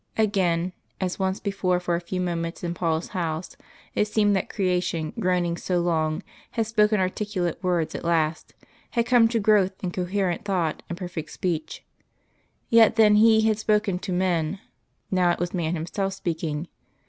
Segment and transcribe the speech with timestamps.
[0.17, 3.55] Again, as once before for a few moments in Paul's House,
[3.93, 8.55] it seemed that creation, groaning so long, had spoken articulate words at last
[8.89, 11.85] had come to growth and coherent thought and perfect speech.
[12.67, 14.59] Yet then He had spoken to men;
[15.11, 16.67] now it was Man Himself speaking.